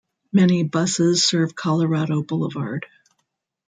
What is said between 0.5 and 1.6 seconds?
buses serve